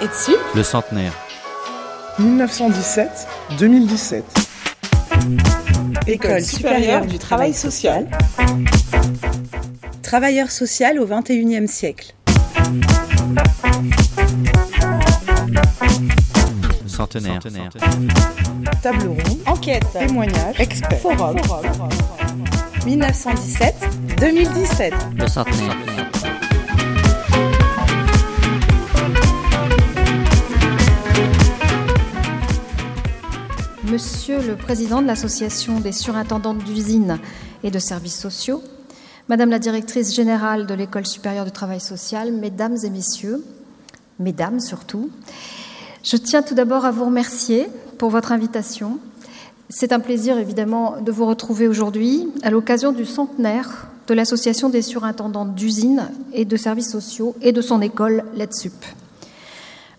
[0.00, 1.12] Et dessus Le centenaire.
[2.20, 4.22] 1917-2017.
[6.06, 8.06] École supérieure du travail social.
[10.02, 12.14] Travailleur social au XXIe siècle.
[16.86, 17.40] Centenaire.
[18.82, 19.38] Table ronde.
[19.46, 19.84] Enquête.
[19.92, 20.60] Témoignage.
[20.60, 21.00] Expert.
[21.00, 21.36] Forum.
[22.86, 24.92] 1917-2017.
[25.18, 25.93] Le centenaire.
[34.42, 37.20] Le Président de l'Association des surintendantes d'usines
[37.62, 38.62] et de services sociaux,
[39.28, 43.44] Madame la Directrice générale de l'École supérieure du travail social, Mesdames et Messieurs,
[44.18, 45.08] Mesdames surtout,
[46.02, 48.98] je tiens tout d'abord à vous remercier pour votre invitation.
[49.68, 54.82] C'est un plaisir évidemment de vous retrouver aujourd'hui à l'occasion du centenaire de l'Association des
[54.82, 58.74] surintendantes d'usines et de services sociaux et de son école LEDSUP.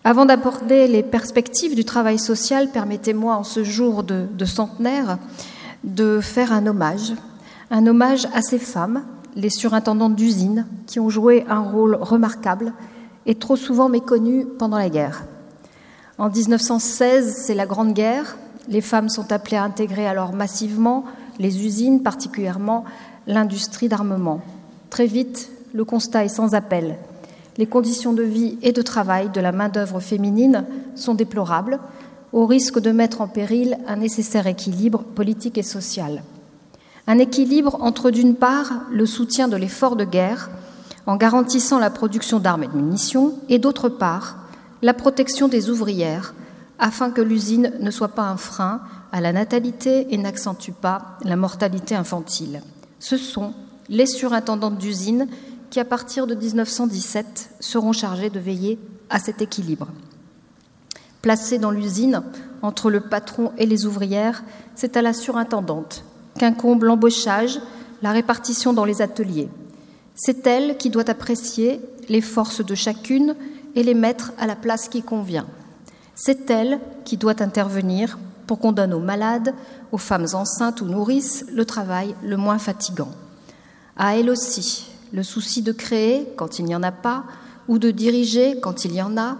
[0.06, 5.18] Avant d'aborder les perspectives du travail social, permettez-moi en ce jour de, de, centenaire
[5.82, 7.14] de faire un hommage,
[7.72, 9.02] un hommage à ces femmes,
[9.34, 12.72] les surintendantes d'usines, qui ont joué un rôle remarquable
[13.26, 15.24] et trop souvent méconnu pendant la guerre.
[16.18, 18.38] En 1916, c'est la Grande Guerre.
[18.68, 21.04] Les femmes sont appelées à intégrer alors massivement
[21.40, 22.84] les usines, particulièrement
[23.26, 24.40] l'industrie d'armement.
[24.88, 26.94] Très vite, le constat est sans appel
[27.58, 31.80] les conditions de vie et de travail de la main-d'œuvre féminine sont déplorables,
[32.32, 36.22] au risque de mettre en péril un nécessaire équilibre politique et social.
[37.06, 40.50] Un équilibre entre, d'une part, le soutien de l'effort de guerre,
[41.06, 44.36] en garantissant la production d'armes et de munitions, et d'autre part,
[44.82, 46.34] la protection des ouvrières,
[46.78, 48.80] afin que l'usine ne soit pas un frein
[49.12, 52.60] à la natalité et n'accentue pas la mortalité infantile.
[52.98, 53.54] Ce sont
[53.88, 55.28] les surintendantes d'usine
[55.70, 58.78] qui, à partir de 1917, seront chargés de veiller
[59.10, 59.88] à cet équilibre.
[61.22, 62.22] Placée dans l'usine,
[62.62, 66.04] entre le patron et les ouvrières, c'est à la surintendante
[66.38, 67.58] qu'incombe l'embauchage,
[68.02, 69.48] la répartition dans les ateliers.
[70.14, 73.34] C'est elle qui doit apprécier les forces de chacune
[73.74, 75.46] et les mettre à la place qui convient.
[76.14, 79.54] C'est elle qui doit intervenir pour qu'on donne aux malades,
[79.92, 83.10] aux femmes enceintes ou nourrices, le travail le moins fatigant.
[83.96, 87.24] À elle aussi, le souci de créer quand il n'y en a pas,
[87.68, 89.36] ou de diriger quand il y en a,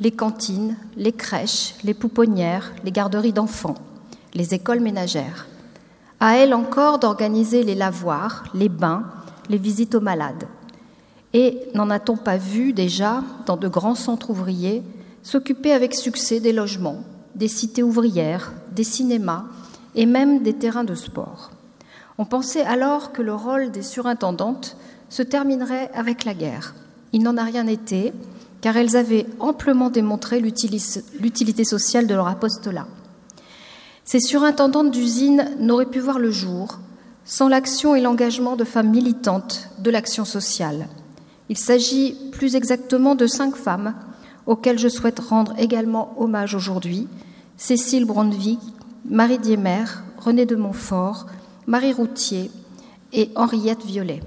[0.00, 3.76] les cantines, les crèches, les pouponnières, les garderies d'enfants,
[4.34, 5.46] les écoles ménagères.
[6.20, 9.04] À elle encore d'organiser les lavoirs, les bains,
[9.48, 10.46] les visites aux malades.
[11.34, 14.82] Et n'en a-t-on pas vu déjà, dans de grands centres ouvriers,
[15.22, 17.02] s'occuper avec succès des logements,
[17.34, 19.44] des cités ouvrières, des cinémas
[19.94, 21.50] et même des terrains de sport?
[22.18, 24.76] On pensait alors que le rôle des surintendantes
[25.12, 26.74] se terminerait avec la guerre.
[27.12, 28.14] Il n'en a rien été,
[28.62, 32.86] car elles avaient amplement démontré l'utilité sociale de leur apostolat.
[34.06, 36.78] Ces surintendantes d'usines n'auraient pu voir le jour
[37.26, 40.88] sans l'action et l'engagement de femmes militantes de l'action sociale.
[41.50, 43.94] Il s'agit plus exactement de cinq femmes
[44.46, 47.06] auxquelles je souhaite rendre également hommage aujourd'hui
[47.58, 48.60] Cécile Brandevik,
[49.04, 49.84] Marie Diemer,
[50.16, 51.26] René de Montfort,
[51.66, 52.50] Marie Routier
[53.12, 54.20] et Henriette Violet.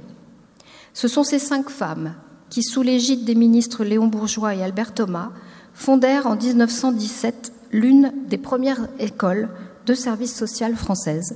[0.96, 2.16] Ce sont ces cinq femmes
[2.50, 5.32] qui, sous l'égide des ministres Léon Bourgeois et Albert Thomas,
[5.74, 9.50] fondèrent en 1917 l'une des premières écoles
[9.86, 11.36] de service social françaises,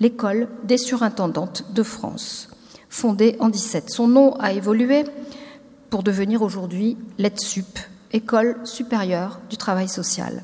[0.00, 2.48] l'école des surintendantes de France,
[2.88, 3.90] fondée en 17.
[3.90, 5.04] Son nom a évolué
[5.90, 7.78] pour devenir aujourd'hui l'ETSUP,
[8.14, 10.42] École supérieure du travail social.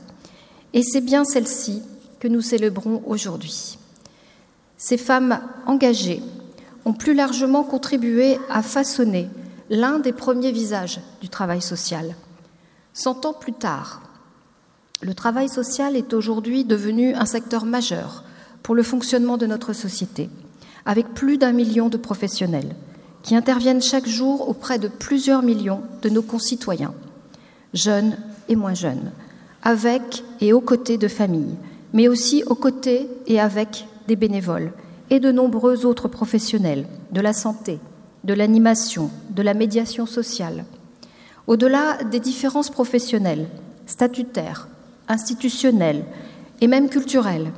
[0.74, 1.82] Et c'est bien celle-ci
[2.18, 3.78] que nous célébrons aujourd'hui.
[4.76, 6.20] Ces femmes engagées
[6.84, 9.28] ont plus largement contribué à façonner
[9.68, 12.14] l'un des premiers visages du travail social.
[12.92, 14.02] Cent ans plus tard,
[15.02, 18.24] le travail social est aujourd'hui devenu un secteur majeur
[18.62, 20.28] pour le fonctionnement de notre société,
[20.84, 22.74] avec plus d'un million de professionnels
[23.22, 26.94] qui interviennent chaque jour auprès de plusieurs millions de nos concitoyens,
[27.74, 28.16] jeunes
[28.48, 29.12] et moins jeunes,
[29.62, 31.56] avec et aux côtés de familles,
[31.92, 34.72] mais aussi aux côtés et avec des bénévoles
[35.10, 37.80] et de nombreux autres professionnels de la santé,
[38.24, 40.64] de l'animation, de la médiation sociale.
[41.46, 43.48] Au-delà des différences professionnelles,
[43.86, 44.68] statutaires,
[45.08, 46.04] institutionnelles
[46.60, 47.50] et même culturelles,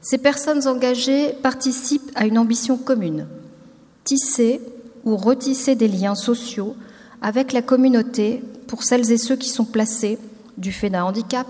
[0.00, 3.26] ces personnes engagées participent à une ambition commune,
[4.04, 4.60] tisser
[5.04, 6.76] ou retisser des liens sociaux
[7.22, 10.18] avec la communauté pour celles et ceux qui sont placés
[10.58, 11.46] du fait d'un handicap,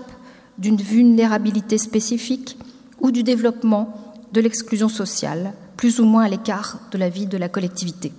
[0.57, 2.57] d'une vulnérabilité spécifique
[3.01, 7.37] ou du développement de l'exclusion sociale, plus ou moins à l'écart de la vie de
[7.37, 8.11] la collectivité.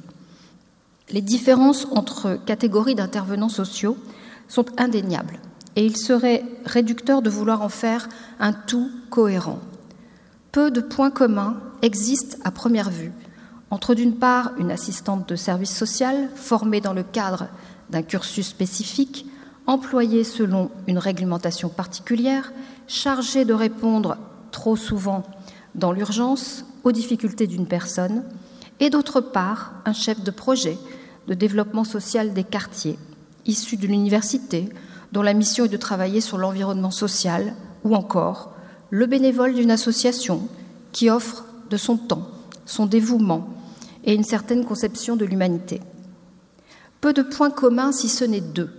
[1.10, 3.96] Les différences entre catégories d'intervenants sociaux
[4.48, 5.38] sont indéniables.
[5.78, 8.08] et il serait réducteur de vouloir en faire
[8.40, 9.58] un tout cohérent.
[10.50, 13.12] Peu de points communs existent à première vue
[13.70, 17.48] entre d'une part une assistante de service social formée dans le cadre
[17.90, 19.26] d'un cursus spécifique,
[19.66, 22.52] employée selon une réglementation particulière,
[22.86, 24.16] chargée de répondre
[24.52, 25.24] trop souvent
[25.76, 28.24] dans l'urgence aux difficultés d'une personne,
[28.80, 30.76] et d'autre part un chef de projet
[31.28, 32.98] de développement social des quartiers,
[33.46, 34.68] issu de l'université,
[35.12, 38.52] dont la mission est de travailler sur l'environnement social, ou encore
[38.90, 40.48] le bénévole d'une association
[40.92, 42.28] qui offre de son temps,
[42.64, 43.48] son dévouement
[44.04, 45.80] et une certaine conception de l'humanité.
[47.00, 48.70] Peu de points communs si ce n'est deux.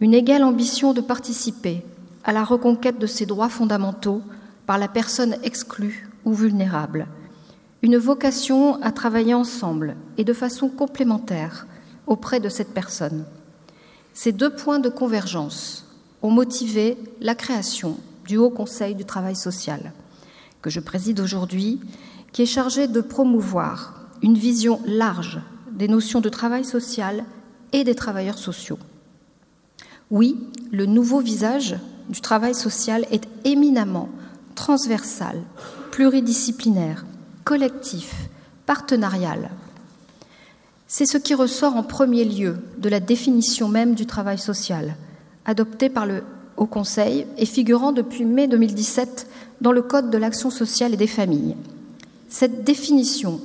[0.00, 1.82] Une égale ambition de participer
[2.24, 4.20] à la reconquête de ses droits fondamentaux
[4.66, 7.06] par la personne exclue ou vulnérable.
[7.82, 11.66] Une vocation à travailler ensemble et de façon complémentaire
[12.06, 13.24] auprès de cette personne.
[14.12, 15.86] Ces deux points de convergence
[16.22, 19.92] ont motivé la création du Haut Conseil du travail social,
[20.62, 21.80] que je préside aujourd'hui,
[22.32, 25.40] qui est chargé de promouvoir une vision large
[25.70, 27.24] des notions de travail social
[27.72, 28.78] et des travailleurs sociaux.
[30.10, 30.38] Oui,
[30.72, 31.76] le nouveau visage
[32.08, 34.08] du travail social est éminemment
[34.56, 35.40] transversal,
[35.92, 37.06] pluridisciplinaire,
[37.44, 38.28] collectif,
[38.66, 39.50] partenarial.
[40.88, 44.96] C'est ce qui ressort en premier lieu de la définition même du travail social,
[45.44, 46.24] adoptée par le
[46.56, 49.28] Haut Conseil et figurant depuis mai 2017
[49.60, 51.54] dans le Code de l'action sociale et des familles.
[52.28, 53.40] Cette définition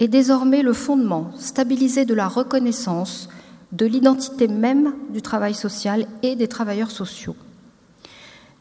[0.00, 3.28] est désormais le fondement stabilisé de la reconnaissance
[3.72, 7.36] de l'identité même du travail social et des travailleurs sociaux.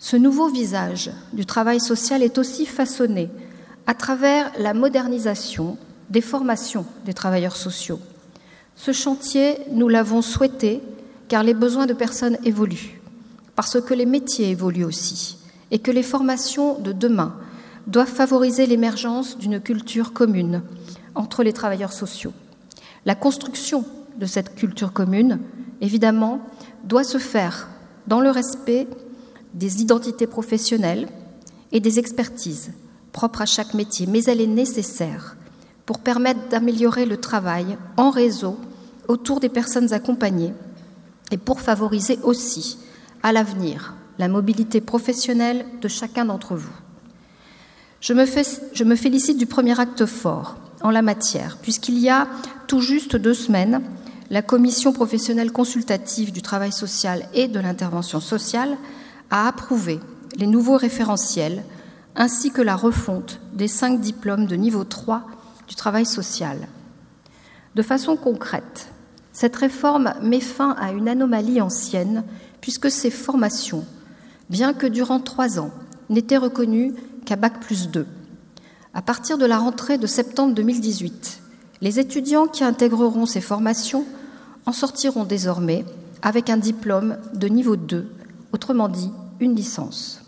[0.04, 3.30] Ce nouveau visage du travail social est aussi façonné
[3.88, 5.78] à travers la modernisation
[6.10, 8.02] des formations des travailleurs sociaux.
[8.76, 10.82] Ce chantier, nous l'avons souhaité
[11.30, 13.00] car les besoins de personnes évoluent,
[13.56, 15.38] parce que les métiers évoluent aussi,
[15.72, 17.34] et que les formations de demain
[17.88, 20.64] doivent favoriser l'émergence d'une culture commune
[21.16, 22.34] entre les travailleurs sociaux.
[23.06, 23.86] La construction
[24.18, 25.40] de cette culture commune,
[25.80, 26.42] évidemment,
[26.84, 27.70] doit se faire
[28.08, 28.86] dans le respect
[29.54, 31.08] des identités professionnelles
[31.72, 32.72] et des expertises
[33.12, 35.38] propres à chaque métier, mais elle est nécessaire
[35.86, 38.58] pour permettre d'améliorer le travail en réseau
[39.08, 40.54] autour des personnes accompagnées
[41.32, 42.78] et pour favoriser aussi
[43.22, 46.74] à l'avenir la mobilité professionnelle de chacun d'entre vous.
[48.00, 52.28] Je me, félicite du premier acte fort en la matière, puisqu'il y a
[52.68, 53.82] tout juste deux semaines,
[54.30, 58.78] la Commission professionnelle consultative du travail social et de l'intervention sociale
[59.34, 60.00] a approuvé
[60.38, 61.64] les nouveaux référentiels
[62.16, 65.24] ainsi que la refonte des cinq diplômes de niveau 3
[65.68, 66.68] du travail social.
[67.74, 68.90] De façon concrète,
[69.32, 72.24] cette réforme met fin à une anomalie ancienne
[72.62, 73.84] puisque ces formations,
[74.52, 75.72] bien que durant trois ans,
[76.10, 76.94] n'étaient reconnues
[77.26, 78.06] qu'à Bac plus 2
[78.94, 81.42] à partir de la rentrée de septembre 2018,
[81.82, 84.06] les étudiants qui intégreront ces formations
[84.68, 85.84] en sortiront désormais
[86.22, 88.08] avec un diplôme de niveau 2,
[88.52, 90.22] autrement dit une licence.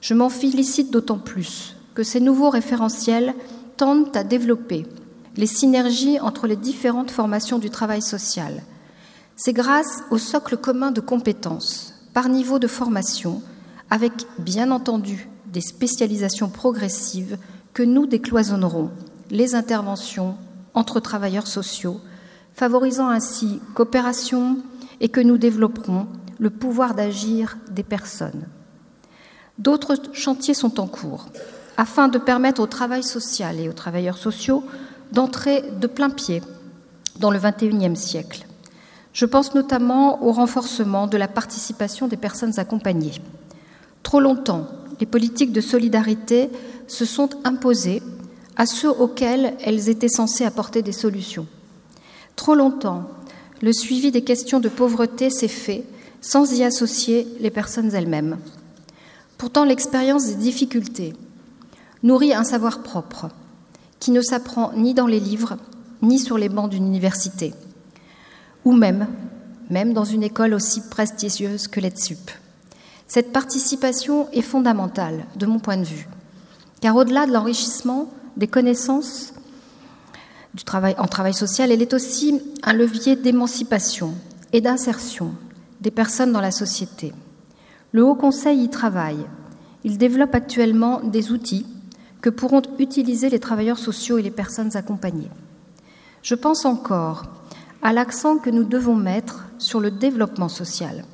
[0.00, 3.34] Je m'en félicite d'autant plus que ces nouveaux référentiels
[3.76, 4.86] tendent à développer
[5.36, 8.62] les synergies entre les différentes formations du travail social.
[9.36, 13.42] C'est grâce au socle commun de compétences par niveau de formation,
[13.90, 17.38] avec bien entendu des spécialisations progressives
[17.72, 18.90] que nous décloisonnerons
[19.30, 20.36] les interventions
[20.74, 22.00] entre travailleurs sociaux,
[22.52, 24.58] favorisant ainsi coopération
[25.00, 26.06] et que nous développerons
[26.38, 28.46] le pouvoir d'agir des personnes.
[29.58, 31.26] D'autres chantiers sont en cours
[31.76, 34.64] afin de permettre au travail social et aux travailleurs sociaux
[35.12, 36.42] d'entrer de plein pied
[37.18, 38.46] dans le XXIe siècle.
[39.12, 43.20] Je pense notamment au renforcement de la participation des personnes accompagnées.
[44.02, 44.66] Trop longtemps,
[45.00, 46.50] les politiques de solidarité
[46.88, 48.02] se sont imposées
[48.56, 51.46] à ceux auxquels elles étaient censées apporter des solutions.
[52.36, 53.04] Trop longtemps,
[53.62, 55.84] le suivi des questions de pauvreté s'est fait
[56.24, 58.38] sans y associer les personnes elles-mêmes.
[59.36, 61.12] Pourtant, l'expérience des difficultés
[62.02, 63.28] nourrit un savoir propre
[64.00, 65.58] qui ne s'apprend ni dans les livres,
[66.00, 67.52] ni sur les bancs d'une université,
[68.64, 69.06] ou même,
[69.92, 72.30] dans une école aussi prestigieuse que l'EDSUP.
[73.06, 76.08] Cette participation est fondamentale, de mon point de vue,
[76.80, 79.34] car au-delà de l'enrichissement des connaissances
[80.98, 84.14] en travail social, elle est aussi un levier d'émancipation
[84.54, 85.34] et d'insertion
[85.84, 87.12] des personnes dans la société.
[87.92, 89.26] Le Haut Conseil y travaille.
[89.84, 91.66] Il développe actuellement des outils
[92.22, 95.30] que pourront utiliser les travailleurs sociaux et les personnes accompagnées.
[96.22, 97.24] Je pense encore
[97.82, 101.04] à l'accent que nous devons mettre sur le développement social.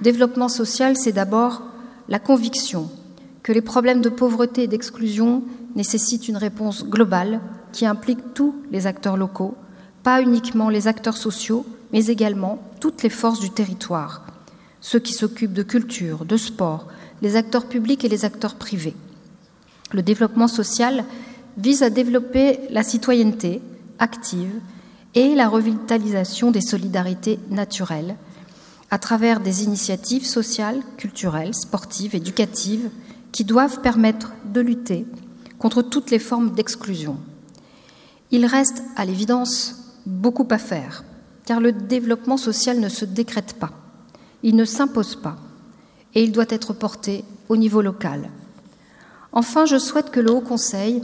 [0.00, 1.62] Développement social, c'est d'abord
[2.08, 2.88] la conviction
[3.42, 5.42] que les problèmes de pauvreté et d'exclusion
[5.74, 7.40] nécessitent une réponse globale
[7.72, 9.56] qui implique tous les acteurs locaux,
[10.04, 14.24] pas uniquement les acteurs sociaux, mais également toutes les forces du territoire,
[14.80, 16.88] ceux qui s'occupent de culture, de sport,
[17.22, 18.96] les acteurs publics et les acteurs privés.
[19.92, 21.04] Le développement social
[21.56, 23.60] vise à développer la citoyenneté
[23.98, 24.52] active
[25.14, 28.16] et la revitalisation des solidarités naturelles
[28.90, 32.90] à travers des initiatives sociales, culturelles, sportives, éducatives,
[33.32, 35.06] qui doivent permettre de lutter
[35.58, 37.18] contre toutes les formes d'exclusion.
[38.30, 41.04] Il reste, à l'évidence, beaucoup à faire,
[41.48, 43.70] car le développement social ne se décrète pas,
[44.42, 45.36] il ne s'impose pas,
[46.14, 48.28] et il doit être porté au niveau local.
[49.32, 51.02] Enfin, je souhaite que le Haut Conseil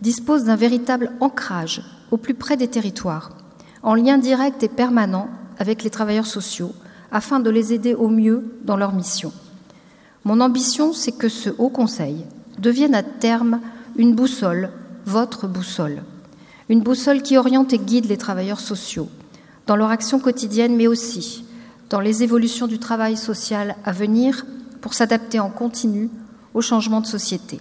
[0.00, 3.36] dispose d'un véritable ancrage au plus près des territoires,
[3.82, 6.72] en lien direct et permanent avec les travailleurs sociaux,
[7.10, 9.30] afin de les aider au mieux dans leur mission.
[10.24, 12.24] Mon ambition, c'est que ce Haut Conseil
[12.58, 13.60] devienne à terme
[13.96, 14.70] une boussole,
[15.04, 16.02] votre boussole,
[16.70, 19.10] une boussole qui oriente et guide les travailleurs sociaux
[19.66, 21.44] dans leur action quotidienne, mais aussi
[21.90, 24.46] dans les évolutions du travail social à venir
[24.80, 26.08] pour s'adapter en continu
[26.54, 27.60] aux changements de société.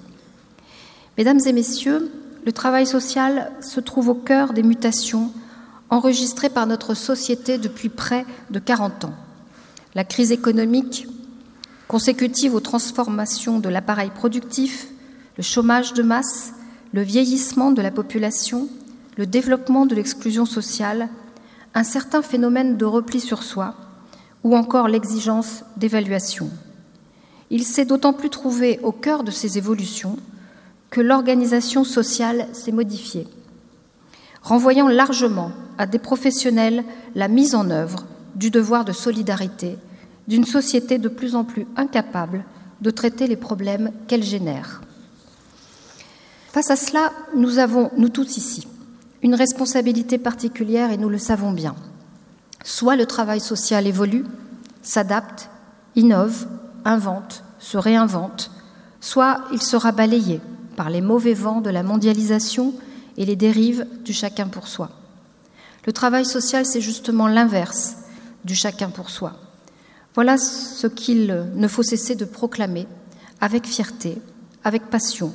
[1.17, 2.09] Mesdames et messieurs,
[2.45, 5.31] le travail social se trouve au cœur des mutations
[5.89, 9.13] enregistrées par notre société depuis près de 40 ans.
[9.93, 11.07] La crise économique
[11.89, 14.87] consécutive aux transformations de l'appareil productif,
[15.35, 16.53] le chômage de masse,
[16.93, 18.69] le vieillissement de la population,
[19.17, 21.09] le développement de l'exclusion sociale,
[21.73, 23.75] un certain phénomène de repli sur soi
[24.43, 26.49] ou encore l'exigence d'évaluation.
[27.49, 30.17] Il s'est d'autant plus trouvé au cœur de ces évolutions
[30.89, 33.27] que l'organisation sociale s'est modifiée,
[34.41, 36.83] renvoyant largement à des professionnels
[37.15, 39.77] la mise en œuvre du devoir de solidarité
[40.27, 42.45] d'une société de plus en plus incapable
[42.79, 44.81] de traiter les problèmes qu'elle génère.
[46.51, 48.67] Face à cela, nous avons, nous tous ici,
[49.21, 51.75] une responsabilité particulière et nous le savons bien.
[52.63, 54.25] Soit le travail social évolue,
[54.81, 55.49] s'adapte,
[55.95, 56.47] innove,
[56.85, 58.51] invente, se réinvente,
[58.99, 60.41] soit il sera balayé
[60.75, 62.73] par les mauvais vents de la mondialisation
[63.17, 64.89] et les dérives du chacun pour soi.
[65.85, 67.95] Le travail social, c'est justement l'inverse
[68.45, 69.33] du chacun pour soi.
[70.13, 72.87] Voilà ce qu'il ne faut cesser de proclamer
[73.39, 74.21] avec fierté,
[74.63, 75.31] avec passion.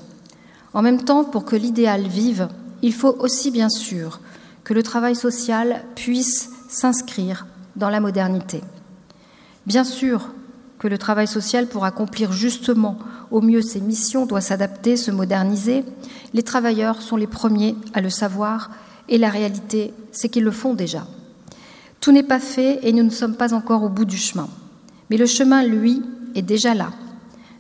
[0.74, 2.48] En même temps, pour que l'idéal vive,
[2.82, 4.20] il faut aussi bien sûr
[4.64, 8.62] que le travail social puisse s'inscrire dans la modernité.
[9.66, 10.30] Bien sûr
[10.78, 12.98] que le travail social, pour accomplir justement
[13.30, 15.84] au mieux ses missions, doit s'adapter, se moderniser.
[16.34, 18.70] Les travailleurs sont les premiers à le savoir
[19.08, 21.06] et la réalité, c'est qu'ils le font déjà.
[22.00, 24.48] Tout n'est pas fait et nous ne sommes pas encore au bout du chemin.
[25.10, 26.02] Mais le chemin, lui,
[26.34, 26.90] est déjà là.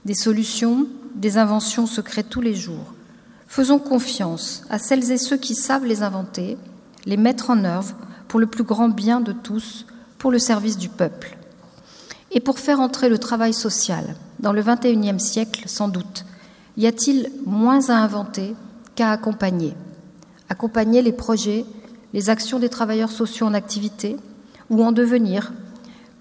[0.04, 2.94] Des solutions, des inventions se créent tous les jours.
[3.46, 6.58] Faisons confiance à celles et ceux qui savent les inventer,
[7.06, 7.94] les mettre en œuvre
[8.28, 9.86] pour le plus grand bien de tous,
[10.18, 11.38] pour le service du peuple.
[12.32, 16.24] Et pour faire entrer le travail social dans le XXIe siècle, sans doute,
[16.76, 18.54] y a-t-il moins à inventer
[18.94, 19.74] qu'à accompagner?
[20.48, 21.64] Accompagner les projets,
[22.12, 24.16] les actions des travailleurs sociaux en activité
[24.68, 25.52] ou en devenir,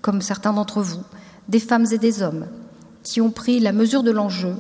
[0.02, 1.02] comme certains d'entre vous,
[1.50, 2.46] des femmes et des hommes
[3.04, 4.56] qui ont pris la mesure de l'enjeu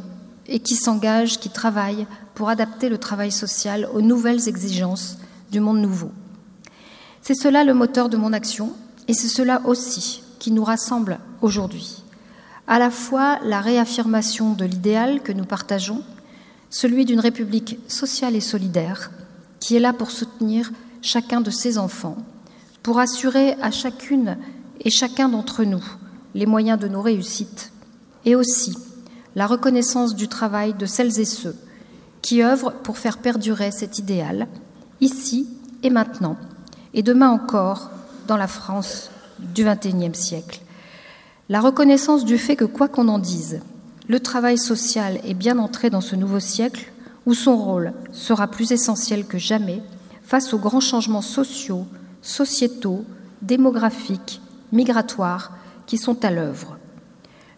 [0.48, 5.18] et qui s'engagent, qui travaillent pour adapter le travail social aux nouvelles exigences
[5.52, 6.12] du monde nouveau.
[7.22, 8.74] C'est cela le moteur de mon action
[9.08, 12.04] et c'est cela aussi qui nous rassemble aujourd'hui.
[12.68, 16.04] À la fois la réaffirmation de l'idéal que nous partageons,
[16.70, 19.12] celui d'une République sociale et solidaire,
[19.60, 20.72] qui est là pour soutenir
[21.02, 22.18] chacun de ses enfants,
[22.84, 24.38] pour assurer à chacune
[24.82, 25.84] et chacun d'entre nous
[26.34, 27.72] les moyens de nos réussites,
[28.26, 28.76] et aussi
[29.36, 31.56] la reconnaissance du travail de celles et ceux
[32.22, 34.48] qui œuvrent pour faire perdurer cet idéal,
[35.02, 35.48] ici
[35.84, 36.38] et maintenant,
[36.94, 37.92] et demain encore
[38.28, 40.62] dans la France du XXIe siècle.
[41.50, 43.60] La reconnaissance du fait que, quoi qu'on en dise,
[44.08, 46.92] le travail social est bien entré dans ce nouveau siècle
[47.26, 49.82] où son rôle sera plus essentiel que jamais
[50.24, 51.86] face aux grands changements sociaux,
[52.22, 53.04] sociétaux,
[53.42, 55.52] démographiques, migratoires
[55.86, 56.78] qui sont à l'œuvre.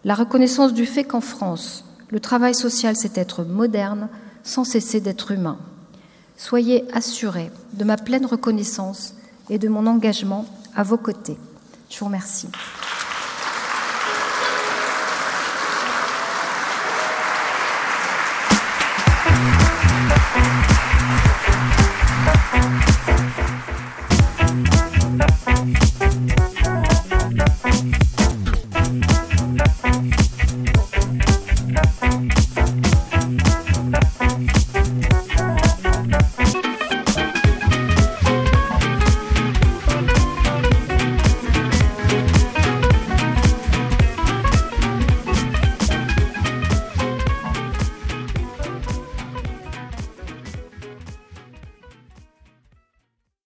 [0.07, 4.07] La reconnaissance du fait qu'en France, le travail social, c'est être moderne
[4.41, 5.57] sans cesser d'être humain.
[6.37, 9.15] Soyez assurés de ma pleine reconnaissance
[9.49, 10.45] et de mon engagement
[10.77, 11.37] à vos côtés.
[11.89, 12.47] Je vous remercie.